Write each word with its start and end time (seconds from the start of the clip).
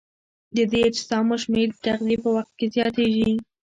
د 0.55 0.57
دې 0.71 0.79
اجسامو 0.89 1.35
شمېر 1.43 1.67
د 1.71 1.75
تغذیې 1.85 2.17
په 2.23 2.29
وخت 2.35 2.53
کې 2.59 2.65
زیاتیږي. 2.75 3.31